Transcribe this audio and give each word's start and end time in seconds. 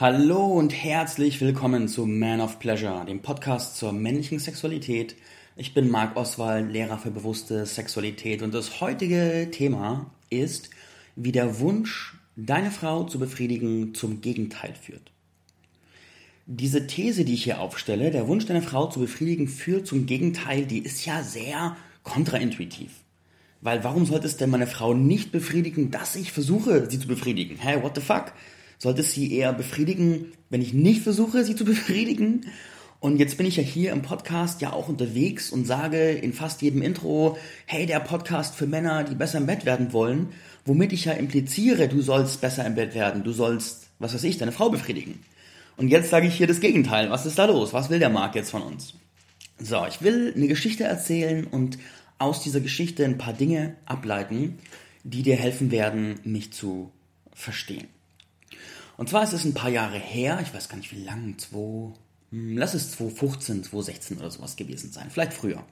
Hallo 0.00 0.46
und 0.46 0.72
herzlich 0.72 1.42
willkommen 1.42 1.86
zu 1.86 2.06
Man 2.06 2.40
of 2.40 2.58
Pleasure, 2.58 3.04
dem 3.04 3.20
Podcast 3.20 3.76
zur 3.76 3.92
männlichen 3.92 4.38
Sexualität. 4.38 5.14
Ich 5.56 5.74
bin 5.74 5.90
Marc 5.90 6.16
Oswald, 6.16 6.72
Lehrer 6.72 6.96
für 6.96 7.10
bewusste 7.10 7.66
Sexualität 7.66 8.40
und 8.40 8.54
das 8.54 8.80
heutige 8.80 9.48
Thema 9.52 10.10
ist, 10.30 10.70
wie 11.16 11.32
der 11.32 11.60
Wunsch, 11.60 12.14
deine 12.34 12.70
Frau 12.70 13.04
zu 13.04 13.18
befriedigen, 13.18 13.94
zum 13.94 14.22
Gegenteil 14.22 14.72
führt. 14.72 15.12
Diese 16.46 16.86
These, 16.86 17.26
die 17.26 17.34
ich 17.34 17.44
hier 17.44 17.60
aufstelle, 17.60 18.10
der 18.10 18.26
Wunsch, 18.26 18.46
deine 18.46 18.62
Frau 18.62 18.86
zu 18.86 19.00
befriedigen, 19.00 19.48
führt 19.48 19.86
zum 19.86 20.06
Gegenteil, 20.06 20.64
die 20.64 20.78
ist 20.78 21.04
ja 21.04 21.22
sehr 21.22 21.76
kontraintuitiv. 22.04 22.90
Weil 23.60 23.84
warum 23.84 24.06
sollte 24.06 24.28
es 24.28 24.38
denn 24.38 24.48
meine 24.48 24.66
Frau 24.66 24.94
nicht 24.94 25.30
befriedigen, 25.30 25.90
dass 25.90 26.16
ich 26.16 26.32
versuche, 26.32 26.88
sie 26.90 26.98
zu 26.98 27.06
befriedigen? 27.06 27.58
Hey, 27.58 27.82
what 27.82 27.96
the 27.96 28.00
fuck? 28.00 28.32
Sollte 28.80 29.02
es 29.02 29.12
sie 29.12 29.32
eher 29.32 29.52
befriedigen, 29.52 30.32
wenn 30.48 30.62
ich 30.62 30.74
nicht 30.74 31.02
versuche, 31.02 31.44
sie 31.44 31.54
zu 31.54 31.64
befriedigen. 31.66 32.46
Und 32.98 33.18
jetzt 33.18 33.38
bin 33.38 33.46
ich 33.46 33.56
ja 33.56 33.62
hier 33.62 33.92
im 33.92 34.02
Podcast 34.02 34.60
ja 34.60 34.72
auch 34.72 34.88
unterwegs 34.88 35.50
und 35.50 35.66
sage 35.66 36.10
in 36.10 36.32
fast 36.32 36.60
jedem 36.60 36.82
Intro, 36.82 37.38
hey, 37.66 37.86
der 37.86 38.00
Podcast 38.00 38.56
für 38.56 38.66
Männer, 38.66 39.04
die 39.04 39.14
besser 39.14 39.38
im 39.38 39.46
Bett 39.46 39.64
werden 39.64 39.92
wollen, 39.92 40.30
womit 40.64 40.92
ich 40.92 41.06
ja 41.06 41.12
impliziere, 41.12 41.88
du 41.88 42.02
sollst 42.02 42.40
besser 42.40 42.66
im 42.66 42.74
Bett 42.74 42.94
werden, 42.94 43.22
du 43.22 43.32
sollst, 43.32 43.86
was 43.98 44.12
weiß 44.12 44.24
ich, 44.24 44.36
deine 44.36 44.52
Frau 44.52 44.68
befriedigen. 44.68 45.20
Und 45.78 45.88
jetzt 45.88 46.10
sage 46.10 46.26
ich 46.26 46.34
hier 46.34 46.46
das 46.46 46.60
Gegenteil. 46.60 47.10
Was 47.10 47.24
ist 47.24 47.38
da 47.38 47.46
los? 47.46 47.72
Was 47.72 47.88
will 47.88 48.00
der 48.00 48.10
Marc 48.10 48.34
jetzt 48.34 48.50
von 48.50 48.62
uns? 48.62 48.94
So, 49.58 49.86
ich 49.86 50.02
will 50.02 50.32
eine 50.36 50.48
Geschichte 50.48 50.84
erzählen 50.84 51.46
und 51.46 51.78
aus 52.18 52.42
dieser 52.42 52.60
Geschichte 52.60 53.04
ein 53.04 53.16
paar 53.16 53.32
Dinge 53.32 53.76
ableiten, 53.86 54.58
die 55.04 55.22
dir 55.22 55.36
helfen 55.36 55.70
werden, 55.70 56.20
mich 56.24 56.52
zu 56.52 56.92
verstehen. 57.32 57.88
Und 59.00 59.08
zwar 59.08 59.22
ist 59.22 59.32
es 59.32 59.46
ein 59.46 59.54
paar 59.54 59.70
Jahre 59.70 59.96
her, 59.96 60.40
ich 60.42 60.52
weiß 60.52 60.68
gar 60.68 60.76
nicht 60.76 60.92
wie 60.92 61.02
lang, 61.02 61.38
2, 61.38 61.94
hm, 62.32 62.58
lass 62.58 62.74
es 62.74 62.90
2015, 62.90 63.64
2016 63.64 64.18
oder 64.18 64.30
sowas 64.30 64.56
gewesen 64.56 64.92
sein, 64.92 65.06
vielleicht 65.08 65.32
früher. 65.32 65.64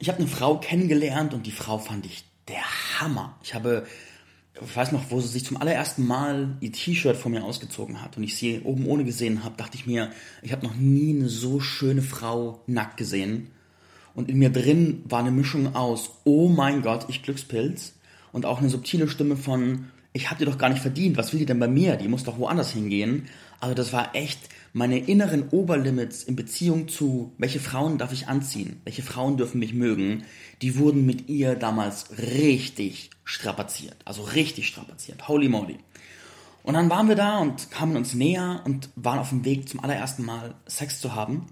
Ich 0.00 0.08
habe 0.08 0.18
eine 0.18 0.26
Frau 0.26 0.58
kennengelernt 0.58 1.32
und 1.32 1.46
die 1.46 1.52
Frau 1.52 1.78
fand 1.78 2.06
ich 2.06 2.24
der 2.48 2.64
Hammer. 2.98 3.38
Ich 3.44 3.54
habe, 3.54 3.86
ich 4.60 4.76
weiß 4.76 4.90
noch, 4.90 5.12
wo 5.12 5.20
sie 5.20 5.28
sich 5.28 5.44
zum 5.44 5.58
allerersten 5.58 6.04
Mal 6.04 6.56
ihr 6.58 6.72
T-Shirt 6.72 7.16
von 7.16 7.30
mir 7.30 7.44
ausgezogen 7.44 8.02
hat 8.02 8.16
und 8.16 8.24
ich 8.24 8.36
sie 8.36 8.62
oben 8.64 8.84
ohne 8.86 9.04
gesehen 9.04 9.44
habe, 9.44 9.56
dachte 9.56 9.76
ich 9.76 9.86
mir, 9.86 10.10
ich 10.42 10.50
habe 10.50 10.66
noch 10.66 10.74
nie 10.74 11.14
eine 11.14 11.28
so 11.28 11.60
schöne 11.60 12.02
Frau 12.02 12.64
nackt 12.66 12.96
gesehen. 12.96 13.52
Und 14.12 14.28
in 14.28 14.38
mir 14.38 14.50
drin 14.50 15.04
war 15.04 15.20
eine 15.20 15.30
Mischung 15.30 15.76
aus, 15.76 16.10
oh 16.24 16.48
mein 16.48 16.82
Gott, 16.82 17.06
ich 17.10 17.22
Glückspilz 17.22 17.92
und 18.32 18.44
auch 18.44 18.58
eine 18.58 18.70
subtile 18.70 19.06
Stimme 19.06 19.36
von, 19.36 19.86
ich 20.12 20.30
habe 20.30 20.38
die 20.38 20.44
doch 20.44 20.58
gar 20.58 20.68
nicht 20.68 20.82
verdient, 20.82 21.16
was 21.16 21.32
will 21.32 21.40
die 21.40 21.46
denn 21.46 21.60
bei 21.60 21.68
mir? 21.68 21.96
Die 21.96 22.08
muss 22.08 22.24
doch 22.24 22.38
woanders 22.38 22.72
hingehen. 22.72 23.28
Also 23.60 23.74
das 23.74 23.92
war 23.92 24.14
echt 24.14 24.40
meine 24.72 24.98
inneren 24.98 25.48
Oberlimits 25.50 26.24
in 26.24 26.36
Beziehung 26.36 26.88
zu, 26.88 27.32
welche 27.38 27.60
Frauen 27.60 27.98
darf 27.98 28.12
ich 28.12 28.28
anziehen, 28.28 28.80
welche 28.84 29.02
Frauen 29.02 29.36
dürfen 29.36 29.58
mich 29.58 29.74
mögen, 29.74 30.24
die 30.62 30.78
wurden 30.78 31.06
mit 31.06 31.28
ihr 31.28 31.54
damals 31.54 32.06
richtig 32.18 33.10
strapaziert. 33.24 33.96
Also 34.04 34.22
richtig 34.22 34.66
strapaziert. 34.66 35.28
Holy 35.28 35.48
moly. 35.48 35.78
Und 36.62 36.74
dann 36.74 36.90
waren 36.90 37.08
wir 37.08 37.16
da 37.16 37.38
und 37.38 37.70
kamen 37.70 37.96
uns 37.96 38.14
näher 38.14 38.62
und 38.64 38.90
waren 38.96 39.18
auf 39.18 39.30
dem 39.30 39.44
Weg 39.44 39.68
zum 39.68 39.80
allerersten 39.80 40.24
Mal 40.24 40.54
Sex 40.66 41.00
zu 41.00 41.14
haben. 41.14 41.46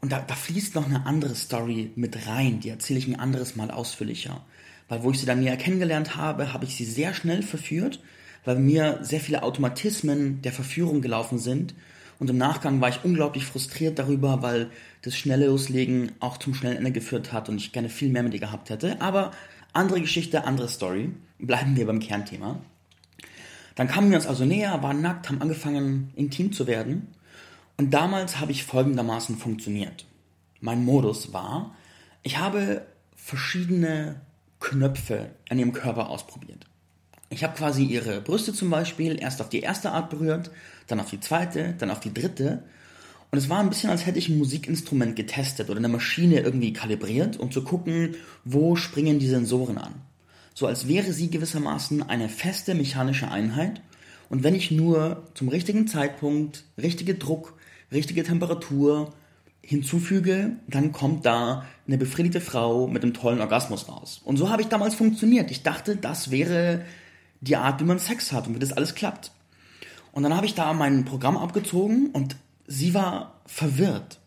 Und 0.00 0.12
da, 0.12 0.20
da 0.20 0.34
fließt 0.34 0.74
noch 0.74 0.86
eine 0.86 1.06
andere 1.06 1.34
Story 1.34 1.92
mit 1.96 2.26
rein, 2.26 2.60
die 2.60 2.68
erzähle 2.68 2.98
ich 2.98 3.08
ein 3.08 3.18
anderes 3.18 3.56
Mal 3.56 3.70
ausführlicher 3.70 4.44
weil 4.88 5.02
wo 5.02 5.10
ich 5.10 5.20
sie 5.20 5.26
dann 5.26 5.40
näher 5.40 5.56
kennengelernt 5.56 6.16
habe, 6.16 6.52
habe 6.52 6.64
ich 6.64 6.76
sie 6.76 6.84
sehr 6.84 7.14
schnell 7.14 7.42
verführt, 7.42 8.00
weil 8.44 8.58
mir 8.58 8.98
sehr 9.02 9.20
viele 9.20 9.42
Automatismen 9.42 10.42
der 10.42 10.52
Verführung 10.52 11.02
gelaufen 11.02 11.38
sind. 11.38 11.74
Und 12.18 12.30
im 12.30 12.38
Nachgang 12.38 12.80
war 12.80 12.88
ich 12.88 13.04
unglaublich 13.04 13.44
frustriert 13.44 13.98
darüber, 13.98 14.42
weil 14.42 14.70
das 15.02 15.16
schnelle 15.16 15.46
Loslegen 15.46 16.12
auch 16.20 16.38
zum 16.38 16.54
schnellen 16.54 16.78
Ende 16.78 16.92
geführt 16.92 17.32
hat 17.32 17.48
und 17.48 17.58
ich 17.58 17.72
gerne 17.72 17.88
viel 17.88 18.08
mehr 18.08 18.22
mit 18.22 18.34
ihr 18.34 18.40
gehabt 18.40 18.70
hätte. 18.70 19.00
Aber 19.00 19.30
andere 19.72 20.00
Geschichte, 20.00 20.44
andere 20.44 20.68
Story. 20.68 21.10
Bleiben 21.38 21.76
wir 21.76 21.86
beim 21.86 22.00
Kernthema. 22.00 22.58
Dann 23.76 23.86
kamen 23.86 24.10
wir 24.10 24.16
uns 24.16 24.26
also 24.26 24.44
näher, 24.44 24.82
waren 24.82 25.02
nackt, 25.02 25.28
haben 25.28 25.40
angefangen 25.40 26.12
intim 26.16 26.52
zu 26.52 26.66
werden. 26.66 27.14
Und 27.76 27.94
damals 27.94 28.40
habe 28.40 28.50
ich 28.50 28.64
folgendermaßen 28.64 29.36
funktioniert. 29.36 30.04
Mein 30.60 30.84
Modus 30.84 31.32
war, 31.32 31.76
ich 32.24 32.38
habe 32.38 32.84
verschiedene 33.14 34.20
Knöpfe 34.60 35.30
an 35.48 35.58
ihrem 35.58 35.72
Körper 35.72 36.10
ausprobiert. 36.10 36.66
Ich 37.30 37.44
habe 37.44 37.56
quasi 37.56 37.84
ihre 37.84 38.20
Brüste 38.20 38.52
zum 38.52 38.70
Beispiel 38.70 39.20
erst 39.20 39.40
auf 39.40 39.50
die 39.50 39.60
erste 39.60 39.92
Art 39.92 40.10
berührt, 40.10 40.50
dann 40.86 41.00
auf 41.00 41.10
die 41.10 41.20
zweite, 41.20 41.74
dann 41.78 41.90
auf 41.90 42.00
die 42.00 42.14
dritte. 42.14 42.62
Und 43.30 43.38
es 43.38 43.50
war 43.50 43.60
ein 43.60 43.68
bisschen, 43.68 43.90
als 43.90 44.06
hätte 44.06 44.18
ich 44.18 44.30
ein 44.30 44.38
Musikinstrument 44.38 45.14
getestet 45.14 45.68
oder 45.68 45.78
eine 45.78 45.88
Maschine 45.88 46.40
irgendwie 46.40 46.72
kalibriert, 46.72 47.36
um 47.38 47.50
zu 47.50 47.62
gucken, 47.62 48.16
wo 48.44 48.76
springen 48.76 49.18
die 49.18 49.28
Sensoren 49.28 49.76
an. 49.76 49.94
So 50.54 50.66
als 50.66 50.88
wäre 50.88 51.12
sie 51.12 51.30
gewissermaßen 51.30 52.02
eine 52.02 52.30
feste 52.30 52.74
mechanische 52.74 53.30
Einheit. 53.30 53.82
Und 54.30 54.42
wenn 54.42 54.54
ich 54.54 54.70
nur 54.70 55.24
zum 55.34 55.48
richtigen 55.48 55.86
Zeitpunkt, 55.86 56.64
richtige 56.78 57.14
Druck, 57.14 57.54
richtige 57.92 58.24
Temperatur, 58.24 59.12
hinzufüge, 59.62 60.56
dann 60.66 60.92
kommt 60.92 61.26
da 61.26 61.64
eine 61.86 61.98
befriedigte 61.98 62.40
Frau 62.40 62.86
mit 62.86 63.02
einem 63.02 63.14
tollen 63.14 63.40
Orgasmus 63.40 63.88
raus. 63.88 64.20
Und 64.24 64.36
so 64.36 64.50
habe 64.50 64.62
ich 64.62 64.68
damals 64.68 64.94
funktioniert. 64.94 65.50
Ich 65.50 65.62
dachte, 65.62 65.96
das 65.96 66.30
wäre 66.30 66.84
die 67.40 67.56
Art, 67.56 67.80
wie 67.80 67.84
man 67.84 67.98
Sex 67.98 68.32
hat 68.32 68.46
und 68.46 68.54
wie 68.54 68.60
das 68.60 68.72
alles 68.72 68.94
klappt. 68.94 69.30
Und 70.12 70.22
dann 70.22 70.34
habe 70.34 70.46
ich 70.46 70.54
da 70.54 70.72
mein 70.72 71.04
Programm 71.04 71.36
abgezogen 71.36 72.10
und 72.12 72.36
sie 72.66 72.94
war 72.94 73.40
verwirrt. 73.46 74.20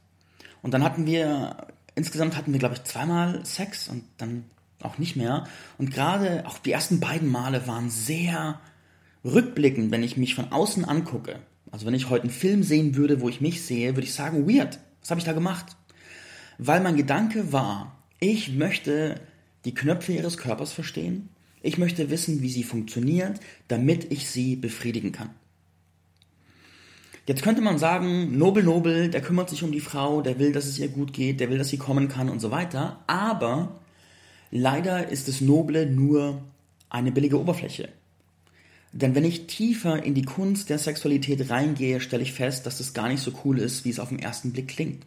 Und 0.61 0.73
dann 0.73 0.83
hatten 0.83 1.05
wir, 1.05 1.67
insgesamt 1.95 2.37
hatten 2.37 2.53
wir, 2.53 2.59
glaube 2.59 2.75
ich, 2.75 2.83
zweimal 2.83 3.45
Sex 3.45 3.89
und 3.89 4.03
dann 4.17 4.45
auch 4.81 4.97
nicht 4.97 5.15
mehr. 5.15 5.45
Und 5.77 5.91
gerade 5.91 6.43
auch 6.45 6.59
die 6.59 6.71
ersten 6.71 6.99
beiden 6.99 7.29
Male 7.29 7.67
waren 7.67 7.89
sehr 7.89 8.59
rückblickend, 9.23 9.91
wenn 9.91 10.03
ich 10.03 10.17
mich 10.17 10.35
von 10.35 10.51
außen 10.51 10.85
angucke. 10.85 11.39
Also 11.71 11.85
wenn 11.85 11.93
ich 11.93 12.09
heute 12.09 12.23
einen 12.23 12.31
Film 12.31 12.63
sehen 12.63 12.95
würde, 12.95 13.21
wo 13.21 13.29
ich 13.29 13.41
mich 13.41 13.63
sehe, 13.63 13.95
würde 13.95 14.07
ich 14.07 14.13
sagen, 14.13 14.47
weird. 14.47 14.79
Was 15.01 15.09
habe 15.09 15.19
ich 15.19 15.25
da 15.25 15.33
gemacht? 15.33 15.75
Weil 16.57 16.81
mein 16.81 16.95
Gedanke 16.95 17.51
war, 17.51 17.97
ich 18.19 18.53
möchte 18.53 19.19
die 19.65 19.73
Knöpfe 19.73 20.13
ihres 20.13 20.37
Körpers 20.37 20.71
verstehen. 20.71 21.29
Ich 21.61 21.77
möchte 21.77 22.09
wissen, 22.09 22.41
wie 22.41 22.49
sie 22.49 22.63
funktioniert, 22.63 23.39
damit 23.67 24.11
ich 24.11 24.29
sie 24.29 24.55
befriedigen 24.55 25.11
kann. 25.11 25.29
Jetzt 27.27 27.43
könnte 27.43 27.61
man 27.61 27.77
sagen, 27.77 28.37
Nobel 28.37 28.63
Nobel, 28.63 29.09
der 29.09 29.21
kümmert 29.21 29.49
sich 29.49 29.63
um 29.63 29.71
die 29.71 29.79
Frau, 29.79 30.21
der 30.21 30.39
will, 30.39 30.51
dass 30.51 30.65
es 30.65 30.79
ihr 30.79 30.87
gut 30.87 31.13
geht, 31.13 31.39
der 31.39 31.49
will, 31.49 31.59
dass 31.59 31.69
sie 31.69 31.77
kommen 31.77 32.07
kann 32.07 32.29
und 32.29 32.39
so 32.39 32.49
weiter. 32.49 33.03
Aber 33.05 33.79
leider 34.49 35.07
ist 35.09 35.27
das 35.27 35.39
Noble 35.39 35.85
nur 35.85 36.41
eine 36.89 37.11
billige 37.11 37.39
Oberfläche. 37.39 37.89
Denn 38.93 39.15
wenn 39.15 39.23
ich 39.23 39.47
tiefer 39.47 40.03
in 40.03 40.13
die 40.13 40.25
Kunst 40.25 40.69
der 40.69 40.77
Sexualität 40.77 41.49
reingehe, 41.49 42.01
stelle 42.01 42.23
ich 42.23 42.33
fest, 42.33 42.65
dass 42.65 42.79
es 42.79 42.93
gar 42.93 43.07
nicht 43.07 43.21
so 43.21 43.31
cool 43.45 43.57
ist, 43.59 43.85
wie 43.85 43.89
es 43.89 43.99
auf 43.99 44.09
den 44.09 44.19
ersten 44.19 44.51
Blick 44.51 44.67
klingt. 44.67 45.05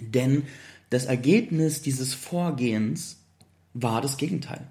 Denn 0.00 0.44
das 0.90 1.04
Ergebnis 1.04 1.82
dieses 1.82 2.14
Vorgehens 2.14 3.18
war 3.74 4.00
das 4.00 4.16
Gegenteil. 4.16 4.66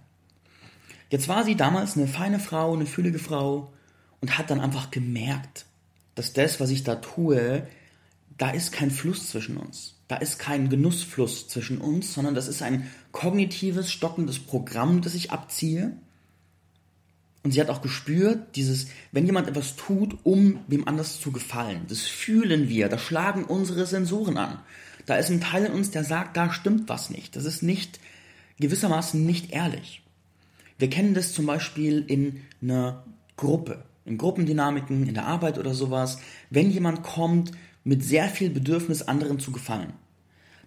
Jetzt 1.09 1.27
war 1.27 1.43
sie 1.43 1.55
damals 1.55 1.97
eine 1.97 2.07
feine 2.07 2.39
Frau, 2.39 2.73
eine 2.73 2.85
füllige 2.85 3.19
Frau 3.19 3.73
und 4.21 4.37
hat 4.37 4.49
dann 4.49 4.59
einfach 4.59 4.91
gemerkt, 4.91 5.65
dass 6.15 6.33
das, 6.33 6.59
was 6.59 6.69
ich 6.69 6.83
da 6.83 6.95
tue, 6.95 7.67
da 8.37 8.49
ist 8.49 8.71
kein 8.71 8.91
Fluss 8.91 9.29
zwischen 9.29 9.57
uns. 9.57 9.95
Da 10.07 10.17
ist 10.17 10.39
kein 10.39 10.69
Genussfluss 10.69 11.47
zwischen 11.47 11.79
uns, 11.79 12.13
sondern 12.13 12.33
das 12.33 12.47
ist 12.47 12.61
ein 12.61 12.89
kognitives, 13.11 13.91
stockendes 13.91 14.39
Programm, 14.39 15.01
das 15.01 15.13
ich 15.13 15.31
abziehe 15.31 15.95
und 17.43 17.51
sie 17.51 17.61
hat 17.61 17.69
auch 17.69 17.81
gespürt, 17.81 18.55
dieses, 18.55 18.87
wenn 19.11 19.25
jemand 19.25 19.47
etwas 19.47 19.75
tut, 19.75 20.17
um 20.23 20.59
wem 20.67 20.87
anders 20.87 21.19
zu 21.19 21.31
gefallen, 21.31 21.81
das 21.87 22.01
fühlen 22.01 22.69
wir, 22.69 22.87
da 22.87 22.99
schlagen 22.99 23.45
unsere 23.45 23.85
Sensoren 23.85 24.37
an. 24.37 24.59
Da 25.07 25.15
ist 25.15 25.29
ein 25.29 25.41
Teil 25.41 25.65
in 25.65 25.73
uns, 25.73 25.89
der 25.89 26.03
sagt, 26.03 26.37
da 26.37 26.53
stimmt 26.53 26.87
was 26.87 27.09
nicht. 27.09 27.35
Das 27.35 27.45
ist 27.45 27.63
nicht, 27.63 27.99
gewissermaßen 28.59 29.25
nicht 29.25 29.51
ehrlich. 29.51 30.03
Wir 30.77 30.89
kennen 30.89 31.13
das 31.15 31.33
zum 31.33 31.47
Beispiel 31.47 32.03
in 32.07 32.41
einer 32.61 33.03
Gruppe, 33.37 33.83
in 34.05 34.17
Gruppendynamiken, 34.17 35.07
in 35.07 35.13
der 35.13 35.25
Arbeit 35.25 35.57
oder 35.57 35.73
sowas. 35.73 36.19
Wenn 36.51 36.69
jemand 36.69 37.01
kommt 37.01 37.51
mit 37.83 38.03
sehr 38.03 38.29
viel 38.29 38.51
Bedürfnis, 38.51 39.01
anderen 39.01 39.39
zu 39.39 39.51
gefallen, 39.51 39.93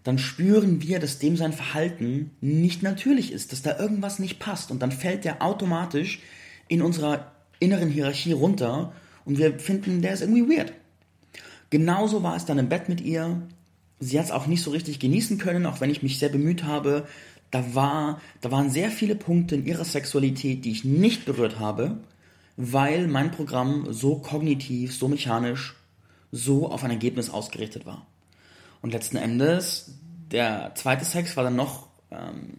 dann 0.02 0.18
spüren 0.18 0.82
wir, 0.82 0.98
dass 0.98 1.18
dem 1.18 1.36
sein 1.36 1.52
Verhalten 1.52 2.32
nicht 2.40 2.82
natürlich 2.82 3.32
ist, 3.32 3.52
dass 3.52 3.62
da 3.62 3.78
irgendwas 3.78 4.18
nicht 4.18 4.38
passt 4.38 4.70
und 4.70 4.82
dann 4.82 4.92
fällt 4.92 5.24
der 5.24 5.42
automatisch 5.42 6.20
in 6.68 6.82
unserer 6.82 7.32
inneren 7.60 7.88
Hierarchie 7.88 8.32
runter 8.32 8.92
und 9.24 9.38
wir 9.38 9.58
finden, 9.58 10.02
der 10.02 10.12
ist 10.12 10.20
irgendwie 10.20 10.48
weird. 10.48 10.72
Genauso 11.70 12.22
war 12.22 12.36
es 12.36 12.44
dann 12.44 12.58
im 12.58 12.68
Bett 12.68 12.88
mit 12.88 13.00
ihr. 13.00 13.42
Sie 13.98 14.18
hat 14.18 14.26
es 14.26 14.32
auch 14.32 14.46
nicht 14.46 14.62
so 14.62 14.70
richtig 14.70 15.00
genießen 15.00 15.38
können, 15.38 15.66
auch 15.66 15.80
wenn 15.80 15.90
ich 15.90 16.02
mich 16.02 16.18
sehr 16.18 16.28
bemüht 16.28 16.64
habe. 16.64 17.06
Da, 17.50 17.74
war, 17.74 18.20
da 18.40 18.50
waren 18.50 18.70
sehr 18.70 18.90
viele 18.90 19.14
Punkte 19.14 19.54
in 19.54 19.66
ihrer 19.66 19.84
Sexualität, 19.84 20.64
die 20.64 20.72
ich 20.72 20.84
nicht 20.84 21.24
berührt 21.24 21.58
habe, 21.58 21.98
weil 22.56 23.08
mein 23.08 23.30
Programm 23.30 23.92
so 23.92 24.16
kognitiv, 24.16 24.94
so 24.94 25.08
mechanisch, 25.08 25.74
so 26.32 26.68
auf 26.70 26.84
ein 26.84 26.90
Ergebnis 26.90 27.30
ausgerichtet 27.30 27.86
war. 27.86 28.06
Und 28.82 28.92
letzten 28.92 29.16
Endes, 29.16 29.94
der 30.30 30.72
zweite 30.74 31.04
Sex 31.04 31.36
war 31.36 31.44
dann 31.44 31.56
noch 31.56 31.88
ähm, 32.10 32.50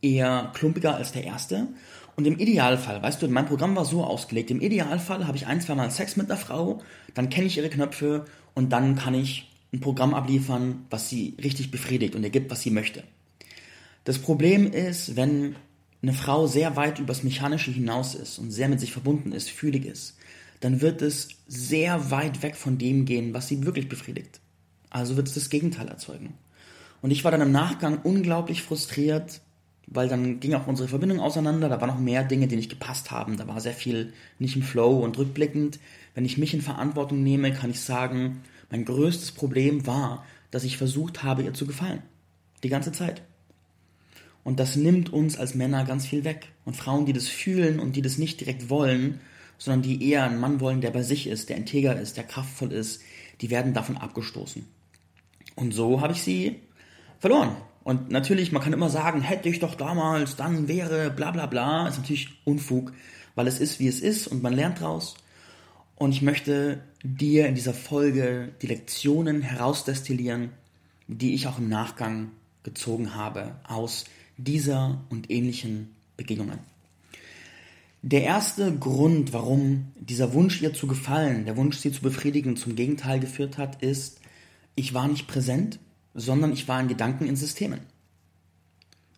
eher 0.00 0.50
klumpiger 0.54 0.94
als 0.96 1.12
der 1.12 1.24
erste. 1.24 1.68
Und 2.14 2.26
im 2.26 2.38
Idealfall, 2.38 3.02
weißt 3.02 3.22
du, 3.22 3.28
mein 3.28 3.46
Programm 3.46 3.74
war 3.74 3.84
so 3.84 4.04
ausgelegt, 4.04 4.50
im 4.50 4.60
Idealfall 4.60 5.26
habe 5.26 5.36
ich 5.36 5.46
ein, 5.46 5.60
zwei 5.60 5.74
Mal 5.74 5.90
Sex 5.90 6.16
mit 6.16 6.30
einer 6.30 6.38
Frau, 6.38 6.82
dann 7.14 7.30
kenne 7.30 7.46
ich 7.46 7.56
ihre 7.56 7.70
Knöpfe 7.70 8.26
und 8.54 8.70
dann 8.72 8.96
kann 8.96 9.14
ich 9.14 9.50
ein 9.72 9.80
Programm 9.80 10.12
abliefern, 10.12 10.84
was 10.90 11.08
sie 11.08 11.34
richtig 11.42 11.70
befriedigt 11.70 12.14
und 12.14 12.24
ergibt, 12.24 12.50
was 12.50 12.60
sie 12.60 12.70
möchte. 12.70 13.02
Das 14.04 14.18
Problem 14.18 14.70
ist, 14.70 15.16
wenn 15.16 15.56
eine 16.02 16.12
Frau 16.12 16.46
sehr 16.46 16.76
weit 16.76 16.98
übers 16.98 17.22
Mechanische 17.22 17.70
hinaus 17.70 18.14
ist 18.14 18.38
und 18.38 18.50
sehr 18.50 18.68
mit 18.68 18.80
sich 18.80 18.92
verbunden 18.92 19.32
ist, 19.32 19.50
fühlig 19.50 19.86
ist, 19.86 20.16
dann 20.60 20.80
wird 20.80 21.02
es 21.02 21.28
sehr 21.46 22.10
weit 22.10 22.42
weg 22.42 22.56
von 22.56 22.78
dem 22.78 23.04
gehen, 23.04 23.32
was 23.34 23.48
sie 23.48 23.64
wirklich 23.64 23.88
befriedigt. 23.88 24.40
Also 24.90 25.16
wird 25.16 25.28
es 25.28 25.34
das 25.34 25.50
Gegenteil 25.50 25.88
erzeugen. 25.88 26.34
Und 27.00 27.10
ich 27.10 27.24
war 27.24 27.30
dann 27.30 27.40
im 27.40 27.52
Nachgang 27.52 28.00
unglaublich 28.02 28.62
frustriert, 28.62 29.40
weil 29.86 30.08
dann 30.08 30.40
ging 30.40 30.54
auch 30.54 30.66
unsere 30.66 30.88
Verbindung 30.88 31.20
auseinander, 31.20 31.68
da 31.68 31.80
waren 31.80 31.88
noch 31.88 31.98
mehr 31.98 32.24
Dinge, 32.24 32.46
die 32.46 32.56
nicht 32.56 32.70
gepasst 32.70 33.10
haben, 33.10 33.36
da 33.36 33.46
war 33.48 33.60
sehr 33.60 33.74
viel 33.74 34.12
nicht 34.38 34.56
im 34.56 34.62
Flow 34.62 35.00
und 35.00 35.18
rückblickend. 35.18 35.78
Wenn 36.14 36.24
ich 36.24 36.38
mich 36.38 36.54
in 36.54 36.62
Verantwortung 36.62 37.22
nehme, 37.22 37.52
kann 37.52 37.70
ich 37.70 37.80
sagen, 37.80 38.42
mein 38.70 38.84
größtes 38.84 39.32
Problem 39.32 39.86
war, 39.86 40.24
dass 40.50 40.64
ich 40.64 40.76
versucht 40.76 41.22
habe, 41.22 41.42
ihr 41.42 41.54
zu 41.54 41.66
gefallen. 41.66 42.02
Die 42.62 42.68
ganze 42.68 42.92
Zeit. 42.92 43.22
Und 44.44 44.60
das 44.60 44.76
nimmt 44.76 45.12
uns 45.12 45.38
als 45.38 45.54
Männer 45.54 45.84
ganz 45.84 46.06
viel 46.06 46.24
weg. 46.24 46.48
Und 46.64 46.76
Frauen, 46.76 47.06
die 47.06 47.12
das 47.12 47.28
fühlen 47.28 47.78
und 47.78 47.96
die 47.96 48.02
das 48.02 48.18
nicht 48.18 48.40
direkt 48.40 48.70
wollen, 48.70 49.20
sondern 49.58 49.82
die 49.82 50.08
eher 50.10 50.24
einen 50.24 50.40
Mann 50.40 50.60
wollen, 50.60 50.80
der 50.80 50.90
bei 50.90 51.02
sich 51.02 51.26
ist, 51.26 51.48
der 51.48 51.56
integer 51.56 51.98
ist, 52.00 52.16
der 52.16 52.24
kraftvoll 52.24 52.72
ist, 52.72 53.02
die 53.40 53.50
werden 53.50 53.74
davon 53.74 53.96
abgestoßen. 53.96 54.66
Und 55.54 55.72
so 55.72 56.00
habe 56.00 56.12
ich 56.12 56.22
sie 56.22 56.56
verloren. 57.20 57.56
Und 57.84 58.10
natürlich, 58.10 58.52
man 58.52 58.62
kann 58.62 58.72
immer 58.72 58.90
sagen, 58.90 59.22
hätte 59.22 59.48
ich 59.48 59.58
doch 59.58 59.74
damals, 59.74 60.36
dann 60.36 60.68
wäre, 60.68 61.10
bla 61.10 61.32
bla 61.32 61.46
bla, 61.46 61.88
ist 61.88 61.98
natürlich 61.98 62.28
Unfug, 62.44 62.92
weil 63.34 63.46
es 63.46 63.58
ist, 63.58 63.80
wie 63.80 63.88
es 63.88 64.00
ist 64.00 64.28
und 64.28 64.42
man 64.42 64.52
lernt 64.52 64.80
draus. 64.80 65.16
Und 65.96 66.12
ich 66.12 66.22
möchte 66.22 66.82
dir 67.02 67.46
in 67.46 67.54
dieser 67.54 67.74
Folge 67.74 68.52
die 68.62 68.66
Lektionen 68.66 69.42
herausdestillieren, 69.42 70.50
die 71.08 71.34
ich 71.34 71.46
auch 71.46 71.58
im 71.58 71.68
Nachgang 71.68 72.30
gezogen 72.62 73.14
habe 73.14 73.56
aus 73.64 74.04
dieser 74.36 75.00
und 75.10 75.30
ähnlichen 75.30 75.94
Begegnungen. 76.16 76.58
Der 78.02 78.24
erste 78.24 78.76
Grund, 78.76 79.32
warum 79.32 79.92
dieser 79.94 80.32
Wunsch 80.34 80.60
ihr 80.60 80.74
zu 80.74 80.88
gefallen, 80.88 81.44
der 81.44 81.56
Wunsch 81.56 81.76
sie 81.76 81.92
zu 81.92 82.02
befriedigen, 82.02 82.56
zum 82.56 82.74
Gegenteil 82.74 83.20
geführt 83.20 83.58
hat, 83.58 83.82
ist, 83.82 84.20
ich 84.74 84.92
war 84.92 85.06
nicht 85.06 85.28
präsent, 85.28 85.78
sondern 86.14 86.52
ich 86.52 86.68
war 86.68 86.80
in 86.80 86.88
Gedanken 86.88 87.26
in 87.26 87.36
Systemen. 87.36 87.80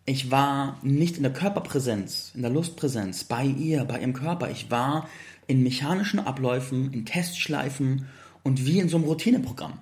Ich 0.05 0.29
war 0.29 0.77
nicht 0.83 1.17
in 1.17 1.23
der 1.23 1.33
Körperpräsenz, 1.33 2.31
in 2.35 2.43
der 2.43 2.51
Lustpräsenz, 2.51 3.23
bei 3.23 3.43
ihr, 3.43 3.85
bei 3.85 3.99
ihrem 3.99 4.13
Körper. 4.13 4.51
Ich 4.51 4.69
war 4.69 5.09
in 5.47 5.63
mechanischen 5.63 6.19
Abläufen, 6.19 6.93
in 6.93 7.05
Testschleifen 7.05 8.05
und 8.43 8.65
wie 8.65 8.79
in 8.79 8.89
so 8.89 8.97
einem 8.97 9.05
Routineprogramm. 9.05 9.79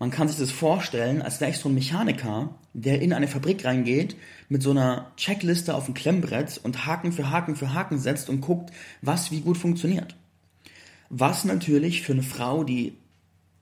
Man 0.00 0.10
kann 0.10 0.28
sich 0.28 0.38
das 0.38 0.50
vorstellen, 0.50 1.20
als 1.22 1.40
wäre 1.40 1.50
ich 1.50 1.58
so 1.58 1.68
ein 1.68 1.74
Mechaniker, 1.74 2.54
der 2.72 3.02
in 3.02 3.12
eine 3.12 3.28
Fabrik 3.28 3.64
reingeht, 3.64 4.16
mit 4.48 4.62
so 4.62 4.70
einer 4.70 5.12
Checkliste 5.16 5.74
auf 5.74 5.84
dem 5.84 5.94
Klemmbrett 5.94 6.58
und 6.62 6.86
Haken 6.86 7.12
für 7.12 7.30
Haken 7.30 7.54
für 7.54 7.74
Haken 7.74 7.98
setzt 7.98 8.30
und 8.30 8.40
guckt, 8.40 8.72
was 9.02 9.30
wie 9.30 9.42
gut 9.42 9.58
funktioniert. 9.58 10.16
Was 11.10 11.44
natürlich 11.44 12.02
für 12.02 12.12
eine 12.12 12.22
Frau, 12.22 12.64
die 12.64 12.96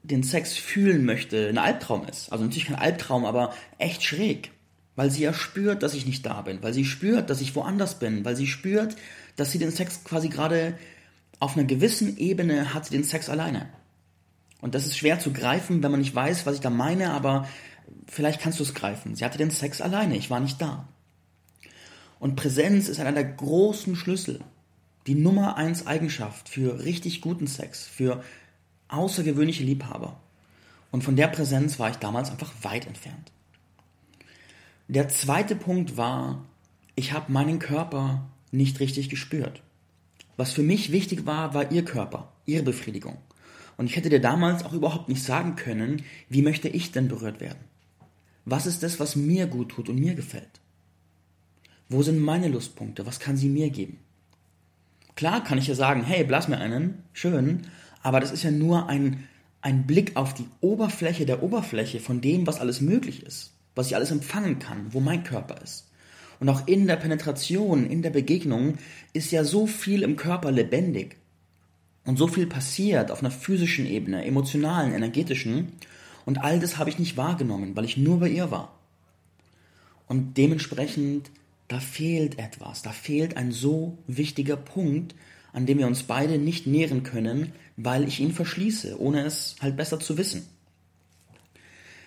den 0.02 0.22
Sex 0.22 0.54
fühlen 0.54 1.04
möchte, 1.04 1.48
ein 1.48 1.58
Albtraum 1.58 2.06
ist. 2.06 2.32
Also 2.32 2.44
natürlich 2.44 2.66
kein 2.66 2.76
Albtraum, 2.76 3.24
aber 3.24 3.54
echt 3.78 4.02
schräg. 4.02 4.52
Weil 4.96 5.10
sie 5.10 5.22
ja 5.22 5.32
spürt, 5.32 5.82
dass 5.82 5.94
ich 5.94 6.06
nicht 6.06 6.26
da 6.26 6.42
bin, 6.42 6.62
weil 6.62 6.74
sie 6.74 6.84
spürt, 6.84 7.30
dass 7.30 7.40
ich 7.40 7.54
woanders 7.54 7.98
bin, 7.98 8.24
weil 8.24 8.36
sie 8.36 8.46
spürt, 8.46 8.96
dass 9.36 9.52
sie 9.52 9.58
den 9.58 9.70
Sex 9.70 10.02
quasi 10.04 10.28
gerade 10.28 10.76
auf 11.40 11.56
einer 11.56 11.66
gewissen 11.66 12.16
Ebene 12.16 12.74
hat 12.74 12.86
sie 12.86 12.96
den 12.96 13.04
Sex 13.04 13.28
alleine. 13.28 13.68
Und 14.60 14.74
das 14.74 14.86
ist 14.86 14.98
schwer 14.98 15.20
zu 15.20 15.32
greifen, 15.32 15.82
wenn 15.82 15.92
man 15.92 16.00
nicht 16.00 16.14
weiß, 16.14 16.46
was 16.46 16.56
ich 16.56 16.60
da 16.60 16.70
meine, 16.70 17.12
aber 17.12 17.48
vielleicht 18.06 18.40
kannst 18.40 18.58
du 18.58 18.64
es 18.64 18.74
greifen. 18.74 19.14
Sie 19.14 19.24
hatte 19.24 19.38
den 19.38 19.52
Sex 19.52 19.80
alleine, 19.80 20.16
ich 20.16 20.30
war 20.30 20.40
nicht 20.40 20.60
da. 20.60 20.88
Und 22.18 22.34
Präsenz 22.34 22.88
ist 22.88 22.98
einer 22.98 23.12
der 23.12 23.24
großen 23.24 23.94
Schlüssel, 23.94 24.40
die 25.06 25.14
Nummer 25.14 25.56
eins 25.56 25.86
Eigenschaft 25.86 26.48
für 26.48 26.82
richtig 26.84 27.20
guten 27.20 27.46
Sex, 27.46 27.86
für 27.86 28.24
außergewöhnliche 28.88 29.64
Liebhaber. 29.64 30.20
Und 30.90 31.05
von 31.05 31.17
der 31.17 31.29
Präsenz 31.29 31.79
war 31.79 31.90
ich 31.90 31.96
damals 31.96 32.31
einfach 32.31 32.52
weit 32.62 32.87
entfernt. 32.87 33.32
Der 34.88 35.08
zweite 35.08 35.55
Punkt 35.55 35.96
war, 35.96 36.46
ich 36.94 37.12
habe 37.12 37.31
meinen 37.31 37.58
Körper 37.58 38.26
nicht 38.50 38.81
richtig 38.81 39.11
gespürt. 39.11 39.62
Was 40.37 40.52
für 40.52 40.62
mich 40.62 40.93
wichtig 40.93 41.26
war, 41.26 41.52
war 41.52 41.70
ihr 41.70 41.85
Körper, 41.85 42.32
ihre 42.46 42.62
Befriedigung. 42.62 43.19
Und 43.76 43.87
ich 43.87 43.96
hätte 43.96 44.08
dir 44.08 44.20
damals 44.20 44.64
auch 44.64 44.73
überhaupt 44.73 45.08
nicht 45.08 45.23
sagen 45.23 45.56
können, 45.56 46.02
wie 46.29 46.43
möchte 46.43 46.69
ich 46.69 46.90
denn 46.90 47.08
berührt 47.08 47.40
werden? 47.40 47.61
Was 48.44 48.67
ist 48.67 48.82
das, 48.82 48.99
was 48.99 49.14
mir 49.14 49.46
gut 49.46 49.70
tut 49.70 49.88
und 49.88 50.00
mir 50.00 50.14
gefällt? 50.14 50.61
Wo 51.88 52.02
sind 52.02 52.19
meine 52.19 52.49
Lustpunkte? 52.49 53.06
Was 53.06 53.20
kann 53.20 53.37
sie 53.37 53.49
mir 53.49 53.70
geben? 53.70 53.99
Klar 55.14 55.44
kann 55.44 55.58
ich 55.58 55.67
ja 55.67 55.75
sagen, 55.75 56.02
hey, 56.02 56.25
blass 56.25 56.49
mir 56.49 56.58
einen, 56.58 57.02
schön, 57.12 57.67
aber 58.02 58.20
das 58.20 58.32
ist 58.32 58.42
ja 58.42 58.50
nur 58.50 58.88
ein, 58.88 59.28
ein 59.60 59.86
Blick 59.86 60.16
auf 60.16 60.34
die 60.34 60.46
Oberfläche 60.60 61.26
der 61.26 61.42
Oberfläche 61.42 62.00
von 62.00 62.20
dem, 62.20 62.46
was 62.46 62.60
alles 62.60 62.80
möglich 62.80 63.22
ist, 63.22 63.52
was 63.74 63.88
ich 63.88 63.96
alles 63.96 64.10
empfangen 64.10 64.58
kann, 64.58 64.92
wo 64.92 65.00
mein 65.00 65.24
Körper 65.24 65.60
ist. 65.62 65.88
Und 66.40 66.48
auch 66.48 66.66
in 66.66 66.86
der 66.86 66.96
Penetration, 66.96 67.88
in 67.90 68.02
der 68.02 68.10
Begegnung 68.10 68.78
ist 69.12 69.32
ja 69.32 69.44
so 69.44 69.66
viel 69.66 70.02
im 70.02 70.16
Körper 70.16 70.52
lebendig. 70.52 71.16
Und 72.04 72.16
so 72.16 72.28
viel 72.28 72.46
passiert 72.46 73.10
auf 73.10 73.20
einer 73.20 73.30
physischen 73.30 73.86
Ebene, 73.86 74.24
emotionalen, 74.24 74.94
energetischen. 74.94 75.72
Und 76.24 76.38
all 76.38 76.60
das 76.60 76.78
habe 76.78 76.90
ich 76.90 76.98
nicht 76.98 77.16
wahrgenommen, 77.16 77.76
weil 77.76 77.84
ich 77.84 77.96
nur 77.96 78.20
bei 78.20 78.28
ihr 78.28 78.50
war. 78.50 78.78
Und 80.06 80.38
dementsprechend, 80.38 81.30
da 81.66 81.80
fehlt 81.80 82.38
etwas, 82.38 82.82
da 82.82 82.92
fehlt 82.92 83.36
ein 83.36 83.52
so 83.52 83.98
wichtiger 84.06 84.56
Punkt, 84.56 85.14
an 85.52 85.66
dem 85.66 85.78
wir 85.78 85.86
uns 85.86 86.04
beide 86.04 86.38
nicht 86.38 86.66
nähren 86.66 87.02
können, 87.02 87.52
weil 87.78 88.06
ich 88.08 88.19
ihn 88.19 88.32
verschließe, 88.32 89.00
ohne 89.00 89.22
es 89.22 89.54
halt 89.60 89.76
besser 89.76 90.00
zu 90.00 90.19
wissen. 90.19 90.44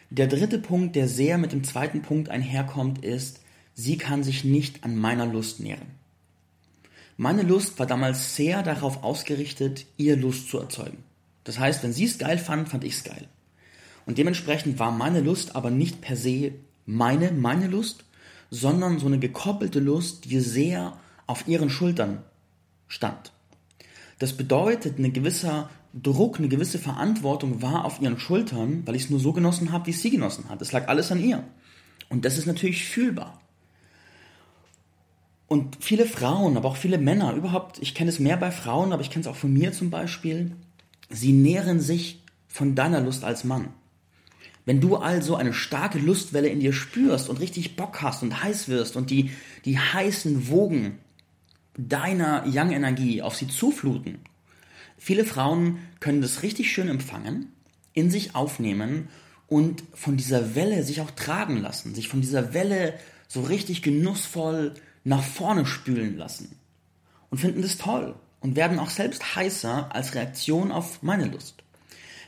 Der 0.09 0.27
dritte 0.27 0.59
Punkt, 0.59 0.97
der 0.97 1.07
sehr 1.07 1.37
mit 1.37 1.53
dem 1.53 1.63
zweiten 1.63 2.01
Punkt 2.01 2.27
einherkommt, 2.27 3.03
ist, 3.05 3.39
sie 3.73 3.97
kann 3.97 4.21
sich 4.21 4.43
nicht 4.43 4.83
an 4.83 4.97
meiner 4.97 5.25
Lust 5.25 5.61
nähren. 5.61 5.87
Meine 7.15 7.43
Lust 7.43 7.79
war 7.79 7.85
damals 7.85 8.35
sehr 8.35 8.63
darauf 8.63 9.03
ausgerichtet, 9.03 9.85
ihr 9.95 10.17
Lust 10.17 10.49
zu 10.49 10.59
erzeugen. 10.59 11.03
Das 11.45 11.57
heißt, 11.57 11.83
wenn 11.83 11.93
sie 11.93 12.05
es 12.05 12.17
geil 12.17 12.37
fand, 12.37 12.67
fand 12.67 12.83
ich 12.83 12.95
es 12.95 13.03
geil. 13.05 13.29
Und 14.05 14.17
dementsprechend 14.17 14.77
war 14.77 14.91
meine 14.91 15.21
Lust 15.21 15.55
aber 15.55 15.71
nicht 15.71 16.01
per 16.01 16.17
se 16.17 16.51
meine, 16.85 17.31
meine 17.31 17.67
Lust, 17.67 18.03
sondern 18.49 18.99
so 18.99 19.05
eine 19.05 19.19
gekoppelte 19.19 19.79
Lust, 19.79 20.25
die 20.25 20.41
sehr 20.41 20.97
auf 21.27 21.47
ihren 21.47 21.69
Schultern 21.69 22.23
stand. 22.89 23.31
Das 24.21 24.33
bedeutet, 24.33 24.99
ein 24.99 25.13
gewisser 25.13 25.71
Druck, 25.95 26.37
eine 26.37 26.47
gewisse 26.47 26.77
Verantwortung 26.77 27.63
war 27.63 27.85
auf 27.85 27.99
ihren 27.99 28.19
Schultern, 28.19 28.83
weil 28.85 28.95
ich 28.95 29.05
es 29.05 29.09
nur 29.09 29.19
so 29.19 29.33
genossen 29.33 29.71
habe, 29.71 29.87
wie 29.87 29.89
es 29.89 30.03
sie 30.03 30.11
genossen 30.11 30.47
hat. 30.47 30.61
Es 30.61 30.71
lag 30.71 30.87
alles 30.89 31.11
an 31.11 31.19
ihr. 31.19 31.43
Und 32.07 32.23
das 32.23 32.37
ist 32.37 32.45
natürlich 32.45 32.85
fühlbar. 32.85 33.41
Und 35.47 35.75
viele 35.79 36.05
Frauen, 36.05 36.55
aber 36.55 36.69
auch 36.69 36.77
viele 36.77 36.99
Männer, 36.99 37.33
überhaupt, 37.33 37.79
ich 37.79 37.95
kenne 37.95 38.11
es 38.11 38.19
mehr 38.19 38.37
bei 38.37 38.51
Frauen, 38.51 38.93
aber 38.93 39.01
ich 39.01 39.09
kenne 39.09 39.21
es 39.21 39.27
auch 39.27 39.35
von 39.35 39.51
mir 39.51 39.71
zum 39.71 39.89
Beispiel, 39.89 40.51
sie 41.09 41.33
nähren 41.33 41.79
sich 41.79 42.21
von 42.47 42.75
deiner 42.75 43.01
Lust 43.01 43.23
als 43.23 43.43
Mann. 43.43 43.69
Wenn 44.65 44.81
du 44.81 44.97
also 44.97 45.35
eine 45.35 45.53
starke 45.53 45.97
Lustwelle 45.97 46.49
in 46.49 46.59
dir 46.59 46.73
spürst 46.73 47.27
und 47.27 47.39
richtig 47.39 47.75
Bock 47.75 48.03
hast 48.03 48.21
und 48.21 48.43
heiß 48.43 48.69
wirst 48.69 48.95
und 48.97 49.09
die, 49.09 49.31
die 49.65 49.79
heißen 49.79 50.47
Wogen 50.47 50.99
deiner 51.77 52.45
Yang-Energie 52.45 53.21
auf 53.21 53.35
sie 53.35 53.47
zufluten, 53.47 54.19
viele 54.97 55.25
Frauen 55.25 55.79
können 55.99 56.21
das 56.21 56.43
richtig 56.43 56.71
schön 56.71 56.89
empfangen, 56.89 57.51
in 57.93 58.09
sich 58.09 58.35
aufnehmen 58.35 59.09
und 59.47 59.83
von 59.93 60.17
dieser 60.17 60.55
Welle 60.55 60.83
sich 60.83 61.01
auch 61.01 61.11
tragen 61.11 61.57
lassen, 61.57 61.93
sich 61.93 62.07
von 62.07 62.21
dieser 62.21 62.53
Welle 62.53 62.93
so 63.27 63.41
richtig 63.41 63.81
genussvoll 63.81 64.73
nach 65.03 65.23
vorne 65.23 65.65
spülen 65.65 66.17
lassen 66.17 66.55
und 67.29 67.39
finden 67.39 67.61
das 67.61 67.77
toll 67.77 68.15
und 68.41 68.55
werden 68.55 68.79
auch 68.79 68.89
selbst 68.89 69.35
heißer 69.35 69.93
als 69.93 70.15
Reaktion 70.15 70.71
auf 70.71 71.01
meine 71.03 71.25
Lust. 71.25 71.63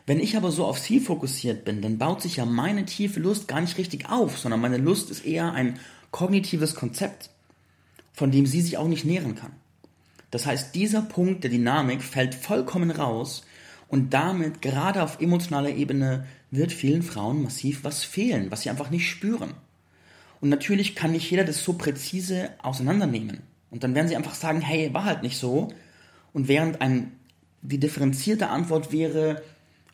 Wenn 0.05 0.19
ich 0.19 0.35
aber 0.35 0.51
so 0.51 0.65
auf 0.65 0.79
sie 0.79 0.99
fokussiert 0.99 1.63
bin, 1.63 1.81
dann 1.81 1.97
baut 1.97 2.21
sich 2.21 2.37
ja 2.37 2.45
meine 2.45 2.85
tiefe 2.85 3.19
Lust 3.19 3.47
gar 3.47 3.61
nicht 3.61 3.77
richtig 3.77 4.09
auf, 4.09 4.37
sondern 4.37 4.59
meine 4.59 4.77
Lust 4.77 5.09
ist 5.09 5.25
eher 5.25 5.53
ein 5.53 5.79
kognitives 6.11 6.75
Konzept, 6.75 7.29
von 8.13 8.31
dem 8.31 8.45
sie 8.45 8.61
sich 8.61 8.77
auch 8.77 8.87
nicht 8.87 9.05
nähren 9.05 9.35
kann. 9.35 9.51
Das 10.31 10.45
heißt, 10.45 10.73
dieser 10.73 11.01
Punkt 11.01 11.43
der 11.43 11.51
Dynamik 11.51 12.01
fällt 12.01 12.33
vollkommen 12.33 12.91
raus 12.91 13.43
und 13.87 14.13
damit, 14.13 14.61
gerade 14.61 15.03
auf 15.03 15.19
emotionaler 15.21 15.69
Ebene, 15.69 16.25
wird 16.49 16.71
vielen 16.71 17.03
Frauen 17.03 17.43
massiv 17.43 17.83
was 17.83 18.03
fehlen, 18.03 18.49
was 18.49 18.61
sie 18.61 18.69
einfach 18.69 18.89
nicht 18.89 19.09
spüren. 19.09 19.53
Und 20.41 20.49
natürlich 20.49 20.95
kann 20.95 21.11
nicht 21.11 21.29
jeder 21.29 21.43
das 21.43 21.63
so 21.63 21.73
präzise 21.73 22.49
auseinandernehmen. 22.61 23.41
Und 23.69 23.83
dann 23.83 23.95
werden 23.95 24.07
sie 24.07 24.15
einfach 24.15 24.35
sagen, 24.35 24.61
hey, 24.61 24.93
war 24.93 25.05
halt 25.05 25.23
nicht 25.23 25.37
so. 25.37 25.69
Und 26.33 26.47
während 26.47 26.81
ein, 26.81 27.11
die 27.61 27.79
differenzierte 27.79 28.49
Antwort 28.49 28.91
wäre, 28.91 29.41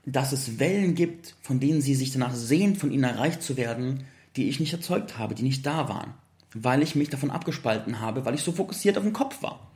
dass 0.06 0.32
es 0.32 0.60
Wellen 0.60 0.96
gibt, 0.96 1.36
von 1.42 1.60
denen 1.60 1.82
sie 1.82 1.96
sich 1.96 2.12
danach 2.12 2.34
sehen, 2.34 2.76
von 2.76 2.92
ihnen 2.92 3.04
erreicht 3.04 3.42
zu 3.42 3.58
werden, 3.58 4.06
die 4.36 4.50
ich 4.50 4.60
nicht 4.60 4.74
erzeugt 4.74 5.18
habe, 5.18 5.36
die 5.36 5.44
nicht 5.44 5.66
da 5.66 5.90
waren, 5.90 6.14
weil 6.54 6.82
ich 6.82 6.96
mich 6.96 7.10
davon 7.10 7.32
abgespalten 7.32 8.00
habe, 8.00 8.26
weil 8.26 8.36
ich 8.36 8.44
so 8.44 8.52
fokussiert 8.52 8.98
auf 8.98 9.04
den 9.04 9.14
Kopf 9.14 9.42
war. 9.42 9.68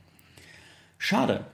Schade. 0.97 1.45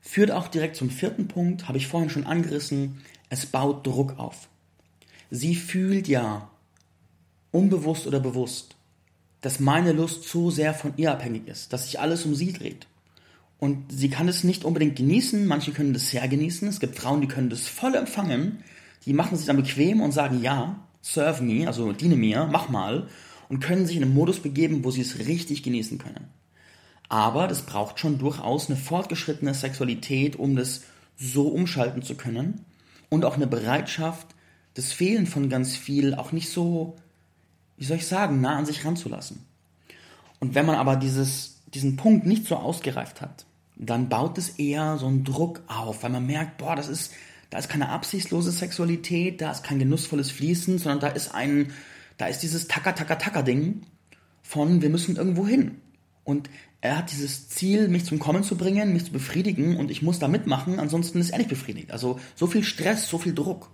Führt 0.00 0.30
auch 0.30 0.48
direkt 0.48 0.76
zum 0.76 0.90
vierten 0.90 1.28
Punkt, 1.28 1.68
habe 1.68 1.78
ich 1.78 1.88
vorhin 1.88 2.10
schon 2.10 2.26
angerissen, 2.26 3.02
es 3.28 3.46
baut 3.46 3.86
Druck 3.86 4.18
auf. 4.18 4.48
Sie 5.30 5.56
fühlt 5.56 6.06
ja, 6.06 6.48
unbewusst 7.50 8.06
oder 8.06 8.20
bewusst, 8.20 8.76
dass 9.40 9.60
meine 9.60 9.92
Lust 9.92 10.24
so 10.24 10.50
sehr 10.50 10.74
von 10.74 10.92
ihr 10.96 11.12
abhängig 11.12 11.48
ist, 11.48 11.72
dass 11.72 11.84
sich 11.86 11.98
alles 11.98 12.24
um 12.24 12.34
sie 12.34 12.52
dreht. 12.52 12.86
Und 13.58 13.90
sie 13.90 14.10
kann 14.10 14.28
es 14.28 14.44
nicht 14.44 14.64
unbedingt 14.64 14.96
genießen, 14.96 15.46
manche 15.46 15.72
können 15.72 15.94
das 15.94 16.10
sehr 16.10 16.26
genießen. 16.28 16.68
Es 16.68 16.80
gibt 16.80 16.96
Frauen, 16.98 17.20
die 17.20 17.28
können 17.28 17.50
das 17.50 17.66
voll 17.66 17.94
empfangen, 17.94 18.62
die 19.06 19.14
machen 19.14 19.36
sich 19.36 19.46
dann 19.46 19.56
bequem 19.56 20.00
und 20.00 20.12
sagen, 20.12 20.42
ja, 20.42 20.78
serve 21.00 21.42
me, 21.42 21.66
also 21.66 21.92
diene 21.92 22.16
mir, 22.16 22.48
mach 22.50 22.68
mal, 22.68 23.08
und 23.48 23.60
können 23.60 23.86
sich 23.86 23.96
in 23.96 24.02
einen 24.02 24.14
Modus 24.14 24.40
begeben, 24.40 24.84
wo 24.84 24.90
sie 24.90 25.00
es 25.00 25.18
richtig 25.18 25.62
genießen 25.62 25.98
können. 25.98 26.28
Aber 27.08 27.46
das 27.46 27.62
braucht 27.62 28.00
schon 28.00 28.18
durchaus 28.18 28.68
eine 28.68 28.76
fortgeschrittene 28.76 29.54
Sexualität, 29.54 30.36
um 30.36 30.56
das 30.56 30.82
so 31.16 31.48
umschalten 31.48 32.02
zu 32.02 32.16
können. 32.16 32.64
Und 33.08 33.24
auch 33.24 33.36
eine 33.36 33.46
Bereitschaft, 33.46 34.26
das 34.74 34.92
Fehlen 34.92 35.26
von 35.26 35.48
ganz 35.48 35.76
viel 35.76 36.14
auch 36.14 36.32
nicht 36.32 36.50
so, 36.50 36.96
wie 37.76 37.84
soll 37.84 37.98
ich 37.98 38.06
sagen, 38.06 38.40
nah 38.40 38.56
an 38.56 38.66
sich 38.66 38.84
ranzulassen. 38.84 39.44
Und 40.40 40.54
wenn 40.54 40.66
man 40.66 40.76
aber 40.76 40.96
dieses, 40.96 41.62
diesen 41.72 41.96
Punkt 41.96 42.26
nicht 42.26 42.46
so 42.46 42.56
ausgereift 42.56 43.20
hat, 43.20 43.46
dann 43.76 44.08
baut 44.08 44.38
es 44.38 44.50
eher 44.50 44.98
so 44.98 45.06
einen 45.06 45.24
Druck 45.24 45.62
auf, 45.68 46.02
weil 46.02 46.10
man 46.10 46.26
merkt, 46.26 46.58
boah, 46.58 46.74
das 46.74 46.88
ist, 46.88 47.12
da 47.50 47.58
ist 47.58 47.68
keine 47.68 47.90
absichtslose 47.90 48.50
Sexualität, 48.50 49.40
da 49.40 49.52
ist 49.52 49.64
kein 49.64 49.78
genussvolles 49.78 50.30
Fließen, 50.30 50.78
sondern 50.78 51.00
da 51.00 51.08
ist 51.08 51.34
ein, 51.34 51.72
da 52.16 52.26
ist 52.26 52.40
dieses 52.40 52.68
Taka-Taka-Taka-Ding 52.68 53.82
von, 54.42 54.82
wir 54.82 54.90
müssen 54.90 55.16
irgendwo 55.16 55.46
hin. 55.46 55.80
Und 56.24 56.50
er 56.80 56.98
hat 56.98 57.10
dieses 57.10 57.48
Ziel, 57.48 57.88
mich 57.88 58.04
zum 58.04 58.18
Kommen 58.18 58.42
zu 58.42 58.56
bringen, 58.56 58.92
mich 58.92 59.06
zu 59.06 59.12
befriedigen 59.12 59.76
und 59.76 59.90
ich 59.90 60.02
muss 60.02 60.18
da 60.18 60.28
mitmachen, 60.28 60.78
ansonsten 60.78 61.20
ist 61.20 61.30
er 61.30 61.38
nicht 61.38 61.50
befriedigt. 61.50 61.90
Also 61.92 62.20
so 62.34 62.46
viel 62.46 62.64
Stress, 62.64 63.08
so 63.08 63.18
viel 63.18 63.34
Druck. 63.34 63.70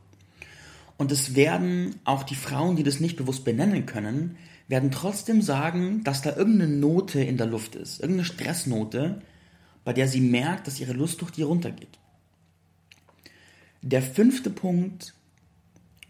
Und 0.97 1.11
es 1.11 1.35
werden 1.35 1.97
auch 2.05 2.23
die 2.23 2.35
Frauen, 2.35 2.77
die 2.77 2.83
das 2.83 3.01
nicht 3.01 3.17
bewusst 3.17 3.45
benennen 3.45 3.87
können, 3.87 4.37
werden 4.69 4.91
trotzdem 4.91 5.43
sagen, 5.43 6.05
dass 6.05 6.23
da 6.23 6.37
irgendeine 6.37 6.73
Note 6.73 7.23
in 7.23 7.37
der 7.37 7.47
Luft 7.47 7.75
ist, 7.75 8.01
irgendeine 8.01 8.25
Stressnote, 8.25 9.23
bei 9.85 9.93
der 9.93 10.09
sie 10.09 10.21
merkt, 10.21 10.67
dass 10.67 10.81
ihre 10.81 10.93
Lust 10.93 11.21
durch 11.21 11.33
die 11.33 11.43
runtergeht. 11.43 11.99
Der 13.83 14.01
fünfte 14.01 14.51
Punkt 14.51 15.15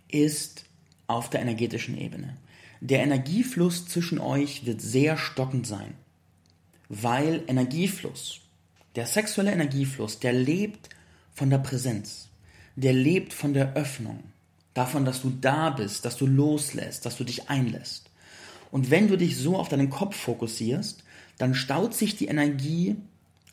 ist 0.09 0.65
auf 1.13 1.31
der 1.31 1.43
energetischen 1.43 1.97
Ebene. 1.97 2.37
Der 2.81 3.03
Energiefluss 3.03 3.87
zwischen 3.87 4.19
euch 4.19 4.67
wird 4.67 4.81
sehr 4.81 5.17
stockend 5.17 5.67
sein 5.67 5.95
weil 6.93 7.43
Energiefluss, 7.47 8.41
der 8.97 9.07
sexuelle 9.07 9.53
Energiefluss, 9.53 10.21
der 10.21 10.35
lebt 10.35 10.91
von 11.33 11.49
der 11.49 11.57
Präsenz, 11.57 12.29
der 12.77 12.93
lebt 12.93 13.33
von 13.33 13.55
der 13.55 13.75
Öffnung, 13.75 14.23
davon, 14.75 15.07
dass 15.07 15.23
du 15.23 15.31
da 15.31 15.71
bist, 15.71 16.05
dass 16.05 16.19
du 16.19 16.27
loslässt, 16.27 17.07
dass 17.07 17.17
du 17.17 17.25
dich 17.25 17.49
einlässt. 17.49 18.11
Und 18.71 18.91
wenn 18.91 19.09
du 19.09 19.17
dich 19.17 19.39
so 19.39 19.57
auf 19.57 19.71
deinen 19.71 19.89
Kopf 19.89 20.17
fokussierst, 20.17 21.03
dann 21.39 21.55
staut 21.55 21.95
sich 21.95 22.17
die 22.17 22.27
Energie 22.27 22.97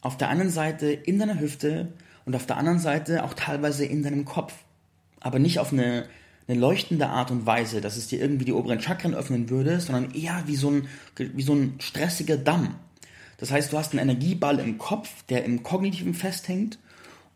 auf 0.01 0.17
der 0.17 0.27
einen 0.27 0.49
Seite 0.49 0.87
in 0.91 1.17
deiner 1.17 1.39
Hüfte 1.39 1.93
und 2.25 2.35
auf 2.35 2.45
der 2.45 2.57
anderen 2.57 2.79
Seite 2.79 3.23
auch 3.23 3.33
teilweise 3.33 3.85
in 3.85 4.03
deinem 4.03 4.25
Kopf. 4.25 4.53
Aber 5.21 5.39
nicht 5.39 5.59
auf 5.59 5.71
eine, 5.71 6.09
eine 6.49 6.59
leuchtende 6.59 7.09
Art 7.09 7.29
und 7.29 7.45
Weise, 7.45 7.79
dass 7.79 7.95
es 7.95 8.07
dir 8.07 8.19
irgendwie 8.19 8.45
die 8.45 8.53
oberen 8.53 8.81
Chakren 8.81 9.13
öffnen 9.13 9.49
würde, 9.49 9.79
sondern 9.79 10.11
eher 10.15 10.43
wie 10.47 10.55
so 10.55 10.71
ein, 10.71 10.87
wie 11.15 11.43
so 11.43 11.53
ein 11.53 11.75
stressiger 11.77 12.37
Damm. 12.37 12.75
Das 13.37 13.51
heißt, 13.51 13.71
du 13.71 13.77
hast 13.77 13.93
einen 13.93 14.09
Energieball 14.09 14.59
im 14.59 14.79
Kopf, 14.79 15.09
der 15.29 15.45
im 15.45 15.61
Kognitiven 15.61 16.15
festhängt 16.15 16.79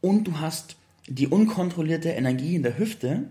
und 0.01 0.27
du 0.27 0.39
hast 0.39 0.77
die 1.07 1.27
unkontrollierte 1.27 2.09
Energie 2.09 2.55
in 2.55 2.63
der 2.63 2.77
Hüfte, 2.79 3.25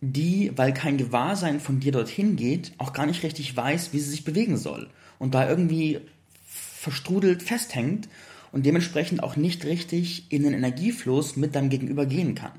die, 0.00 0.50
weil 0.56 0.74
kein 0.74 0.98
Gewahrsein 0.98 1.60
von 1.60 1.78
dir 1.78 1.92
dorthin 1.92 2.34
geht, 2.34 2.72
auch 2.78 2.92
gar 2.92 3.06
nicht 3.06 3.22
richtig 3.22 3.56
weiß, 3.56 3.92
wie 3.92 4.00
sie 4.00 4.10
sich 4.10 4.24
bewegen 4.24 4.56
soll 4.56 4.90
und 5.20 5.32
da 5.34 5.48
irgendwie 5.48 6.00
verstrudelt 6.44 7.44
festhängt 7.44 8.08
und 8.50 8.66
dementsprechend 8.66 9.22
auch 9.22 9.36
nicht 9.36 9.64
richtig 9.64 10.26
in 10.30 10.42
den 10.42 10.54
Energiefluss 10.54 11.36
mit 11.36 11.54
deinem 11.54 11.70
Gegenüber 11.70 12.04
gehen 12.04 12.34
kann. 12.34 12.52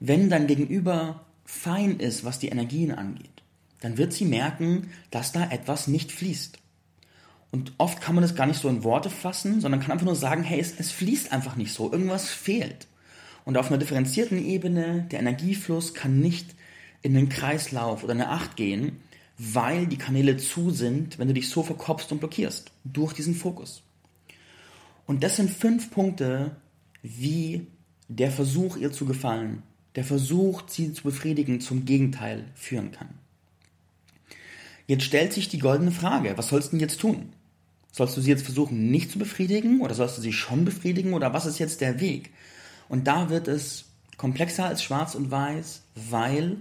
Wenn 0.00 0.30
dein 0.30 0.46
Gegenüber 0.46 1.25
fein 1.46 1.98
ist, 1.98 2.24
was 2.24 2.38
die 2.38 2.48
Energien 2.48 2.92
angeht, 2.92 3.42
dann 3.80 3.96
wird 3.96 4.12
sie 4.12 4.24
merken, 4.24 4.90
dass 5.10 5.32
da 5.32 5.50
etwas 5.50 5.86
nicht 5.86 6.12
fließt. 6.12 6.58
Und 7.52 7.72
oft 7.78 8.00
kann 8.00 8.14
man 8.14 8.22
das 8.22 8.34
gar 8.34 8.46
nicht 8.46 8.60
so 8.60 8.68
in 8.68 8.84
Worte 8.84 9.08
fassen, 9.08 9.60
sondern 9.60 9.80
kann 9.80 9.92
einfach 9.92 10.04
nur 10.04 10.16
sagen, 10.16 10.42
hey, 10.42 10.60
es, 10.60 10.78
es 10.78 10.90
fließt 10.92 11.32
einfach 11.32 11.56
nicht 11.56 11.72
so, 11.72 11.90
irgendwas 11.90 12.28
fehlt. 12.28 12.86
Und 13.44 13.56
auf 13.56 13.68
einer 13.68 13.78
differenzierten 13.78 14.44
Ebene, 14.44 15.06
der 15.10 15.20
Energiefluss 15.20 15.94
kann 15.94 16.18
nicht 16.18 16.54
in 17.02 17.14
den 17.14 17.28
Kreislauf 17.28 18.02
oder 18.02 18.12
eine 18.12 18.28
Acht 18.30 18.56
gehen, 18.56 19.00
weil 19.38 19.86
die 19.86 19.98
Kanäle 19.98 20.36
zu 20.38 20.70
sind, 20.70 21.18
wenn 21.18 21.28
du 21.28 21.34
dich 21.34 21.48
so 21.48 21.62
verkopfst 21.62 22.10
und 22.10 22.18
blockierst, 22.18 22.72
durch 22.84 23.12
diesen 23.12 23.34
Fokus. 23.34 23.82
Und 25.06 25.22
das 25.22 25.36
sind 25.36 25.50
fünf 25.50 25.90
Punkte, 25.90 26.56
wie 27.02 27.68
der 28.08 28.32
Versuch, 28.32 28.76
ihr 28.76 28.92
zu 28.92 29.06
gefallen, 29.06 29.62
der 29.96 30.04
Versuch, 30.04 30.62
sie 30.68 30.92
zu 30.92 31.02
befriedigen, 31.02 31.60
zum 31.60 31.84
Gegenteil 31.84 32.44
führen 32.54 32.92
kann. 32.92 33.08
Jetzt 34.86 35.04
stellt 35.04 35.32
sich 35.32 35.48
die 35.48 35.58
goldene 35.58 35.90
Frage, 35.90 36.36
was 36.36 36.48
sollst 36.48 36.68
du 36.68 36.70
denn 36.72 36.80
jetzt 36.80 37.00
tun? 37.00 37.32
Sollst 37.90 38.16
du 38.16 38.20
sie 38.20 38.30
jetzt 38.30 38.44
versuchen, 38.44 38.90
nicht 38.90 39.10
zu 39.10 39.18
befriedigen 39.18 39.80
oder 39.80 39.94
sollst 39.94 40.18
du 40.18 40.22
sie 40.22 40.32
schon 40.32 40.64
befriedigen 40.64 41.14
oder 41.14 41.32
was 41.32 41.46
ist 41.46 41.58
jetzt 41.58 41.80
der 41.80 41.98
Weg? 41.98 42.30
Und 42.88 43.06
da 43.06 43.30
wird 43.30 43.48
es 43.48 43.86
komplexer 44.16 44.66
als 44.66 44.82
schwarz 44.82 45.14
und 45.14 45.30
weiß, 45.30 45.82
weil 45.94 46.58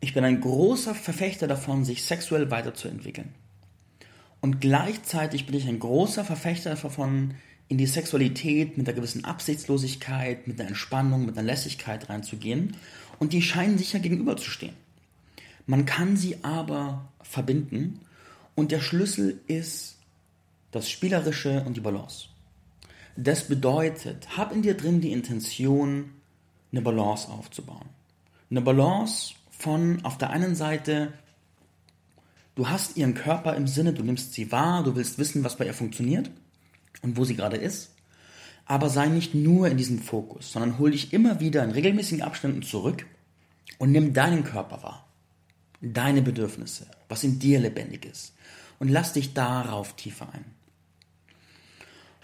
ich 0.00 0.14
bin 0.14 0.24
ein 0.24 0.40
großer 0.40 0.94
Verfechter 0.94 1.46
davon, 1.46 1.84
sich 1.84 2.04
sexuell 2.04 2.50
weiterzuentwickeln. 2.50 3.34
Und 4.40 4.60
gleichzeitig 4.60 5.46
bin 5.46 5.56
ich 5.56 5.68
ein 5.68 5.78
großer 5.78 6.24
Verfechter 6.24 6.70
davon, 6.70 7.34
in 7.68 7.78
die 7.78 7.86
Sexualität 7.86 8.76
mit 8.76 8.86
einer 8.86 8.96
gewissen 8.96 9.24
Absichtslosigkeit, 9.24 10.46
mit 10.46 10.60
einer 10.60 10.68
Entspannung, 10.68 11.26
mit 11.26 11.36
einer 11.36 11.46
Lässigkeit 11.46 12.08
reinzugehen. 12.08 12.76
Und 13.18 13.32
die 13.32 13.42
scheinen 13.42 13.78
sich 13.78 13.92
ja 13.92 13.98
gegenüberzustehen. 13.98 14.74
Man 15.66 15.84
kann 15.84 16.16
sie 16.16 16.44
aber 16.44 17.08
verbinden 17.22 18.00
und 18.54 18.70
der 18.70 18.80
Schlüssel 18.80 19.40
ist 19.48 19.96
das 20.70 20.88
Spielerische 20.88 21.64
und 21.64 21.76
die 21.76 21.80
Balance. 21.80 22.28
Das 23.16 23.48
bedeutet, 23.48 24.36
hab 24.36 24.52
in 24.52 24.62
dir 24.62 24.76
drin 24.76 25.00
die 25.00 25.12
Intention, 25.12 26.12
eine 26.70 26.82
Balance 26.82 27.28
aufzubauen. 27.28 27.88
Eine 28.50 28.60
Balance 28.60 29.34
von 29.50 30.04
auf 30.04 30.18
der 30.18 30.30
einen 30.30 30.54
Seite, 30.54 31.12
du 32.54 32.68
hast 32.68 32.96
ihren 32.96 33.14
Körper 33.14 33.56
im 33.56 33.66
Sinne, 33.66 33.92
du 33.92 34.04
nimmst 34.04 34.34
sie 34.34 34.52
wahr, 34.52 34.84
du 34.84 34.94
willst 34.94 35.18
wissen, 35.18 35.42
was 35.42 35.56
bei 35.56 35.66
ihr 35.66 35.74
funktioniert 35.74 36.30
und 37.02 37.16
wo 37.16 37.24
sie 37.24 37.36
gerade 37.36 37.56
ist. 37.56 37.92
Aber 38.64 38.90
sei 38.90 39.06
nicht 39.06 39.34
nur 39.34 39.68
in 39.68 39.76
diesem 39.76 40.00
Fokus, 40.00 40.52
sondern 40.52 40.78
hol 40.78 40.90
dich 40.90 41.12
immer 41.12 41.40
wieder 41.40 41.62
in 41.62 41.70
regelmäßigen 41.70 42.22
Abständen 42.22 42.62
zurück 42.62 43.06
und 43.78 43.92
nimm 43.92 44.12
deinen 44.12 44.44
Körper 44.44 44.82
wahr 44.82 45.06
deine 45.80 46.22
Bedürfnisse, 46.22 46.86
was 47.08 47.24
in 47.24 47.38
dir 47.38 47.60
lebendig 47.60 48.04
ist. 48.04 48.34
Und 48.78 48.88
lass 48.88 49.12
dich 49.12 49.34
darauf 49.34 49.94
tiefer 49.96 50.28
ein. 50.32 50.44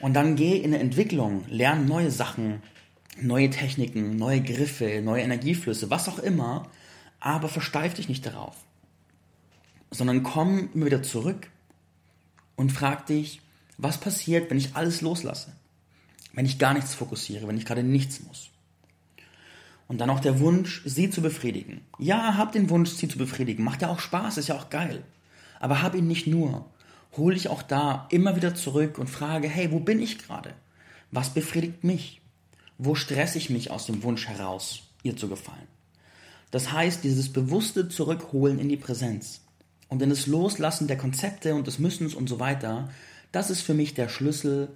Und 0.00 0.14
dann 0.14 0.36
geh 0.36 0.56
in 0.56 0.74
eine 0.74 0.80
Entwicklung, 0.80 1.44
lern 1.48 1.86
neue 1.86 2.10
Sachen, 2.10 2.62
neue 3.20 3.50
Techniken, 3.50 4.16
neue 4.16 4.42
Griffe, 4.42 5.00
neue 5.02 5.22
Energieflüsse, 5.22 5.90
was 5.90 6.08
auch 6.08 6.18
immer, 6.18 6.68
aber 7.20 7.48
versteif 7.48 7.94
dich 7.94 8.08
nicht 8.08 8.26
darauf. 8.26 8.56
Sondern 9.90 10.22
komm 10.22 10.70
immer 10.74 10.86
wieder 10.86 11.02
zurück 11.02 11.48
und 12.56 12.72
frag 12.72 13.06
dich, 13.06 13.40
was 13.82 13.98
passiert, 13.98 14.48
wenn 14.50 14.58
ich 14.58 14.76
alles 14.76 15.00
loslasse? 15.00 15.52
Wenn 16.32 16.46
ich 16.46 16.58
gar 16.58 16.72
nichts 16.72 16.94
fokussiere, 16.94 17.48
wenn 17.48 17.58
ich 17.58 17.66
gerade 17.66 17.82
nichts 17.82 18.22
muss? 18.22 18.50
Und 19.88 19.98
dann 19.98 20.08
auch 20.08 20.20
der 20.20 20.38
Wunsch, 20.40 20.82
sie 20.86 21.10
zu 21.10 21.20
befriedigen. 21.20 21.82
Ja, 21.98 22.36
hab 22.36 22.52
den 22.52 22.70
Wunsch, 22.70 22.90
sie 22.90 23.08
zu 23.08 23.18
befriedigen. 23.18 23.64
Macht 23.64 23.82
ja 23.82 23.88
auch 23.88 23.98
Spaß, 23.98 24.38
ist 24.38 24.48
ja 24.48 24.56
auch 24.56 24.70
geil. 24.70 25.02
Aber 25.60 25.82
hab 25.82 25.94
ihn 25.94 26.06
nicht 26.06 26.26
nur. 26.26 26.70
hole 27.16 27.36
ich 27.36 27.48
auch 27.48 27.62
da 27.62 28.06
immer 28.10 28.36
wieder 28.36 28.54
zurück 28.54 28.98
und 28.98 29.10
frage, 29.10 29.48
hey, 29.48 29.70
wo 29.70 29.80
bin 29.80 30.00
ich 30.00 30.18
gerade? 30.18 30.54
Was 31.10 31.34
befriedigt 31.34 31.84
mich? 31.84 32.22
Wo 32.78 32.94
stresse 32.94 33.36
ich 33.36 33.50
mich 33.50 33.70
aus 33.70 33.84
dem 33.84 34.02
Wunsch 34.02 34.28
heraus, 34.28 34.84
ihr 35.02 35.16
zu 35.16 35.28
gefallen? 35.28 35.68
Das 36.50 36.72
heißt, 36.72 37.04
dieses 37.04 37.32
bewusste 37.32 37.88
Zurückholen 37.88 38.58
in 38.58 38.68
die 38.68 38.78
Präsenz 38.78 39.42
und 39.88 40.00
in 40.00 40.08
das 40.08 40.26
Loslassen 40.26 40.86
der 40.86 40.96
Konzepte 40.96 41.54
und 41.54 41.66
des 41.66 41.78
Müssens 41.78 42.14
und 42.14 42.28
so 42.28 42.40
weiter, 42.40 42.88
das 43.32 43.50
ist 43.50 43.62
für 43.62 43.74
mich 43.74 43.94
der 43.94 44.08
Schlüssel, 44.08 44.68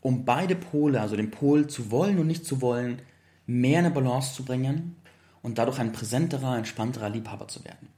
um 0.00 0.24
beide 0.24 0.56
Pole, 0.56 1.00
also 1.00 1.16
den 1.16 1.30
Pol 1.30 1.66
zu 1.66 1.90
wollen 1.90 2.18
und 2.18 2.26
nicht 2.26 2.44
zu 2.44 2.60
wollen, 2.60 3.00
mehr 3.46 3.80
in 3.80 3.86
eine 3.86 3.94
Balance 3.94 4.34
zu 4.34 4.44
bringen 4.44 4.96
und 5.42 5.58
dadurch 5.58 5.78
ein 5.78 5.92
präsenterer, 5.92 6.56
entspannterer 6.56 7.10
Liebhaber 7.10 7.48
zu 7.48 7.64
werden. 7.64 7.88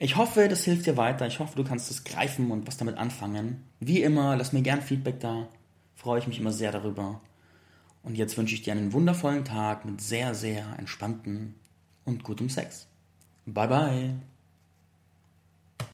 Ich 0.00 0.16
hoffe, 0.16 0.46
das 0.48 0.62
hilft 0.62 0.86
dir 0.86 0.96
weiter. 0.96 1.26
Ich 1.26 1.40
hoffe, 1.40 1.56
du 1.56 1.64
kannst 1.64 1.90
es 1.90 2.04
greifen 2.04 2.52
und 2.52 2.66
was 2.68 2.76
damit 2.76 2.98
anfangen. 2.98 3.64
Wie 3.80 4.02
immer, 4.02 4.36
lass 4.36 4.52
mir 4.52 4.62
gern 4.62 4.82
Feedback 4.82 5.18
da. 5.18 5.48
Freue 5.96 6.20
ich 6.20 6.28
mich 6.28 6.38
immer 6.38 6.52
sehr 6.52 6.70
darüber. 6.70 7.20
Und 8.04 8.16
jetzt 8.16 8.38
wünsche 8.38 8.54
ich 8.54 8.62
dir 8.62 8.72
einen 8.72 8.92
wundervollen 8.92 9.44
Tag 9.44 9.84
mit 9.84 10.00
sehr, 10.00 10.34
sehr 10.34 10.64
entspannten 10.78 11.54
und 12.04 12.22
gutem 12.22 12.48
Sex. 12.48 12.86
Bye 13.44 13.68
bye. 13.68 14.37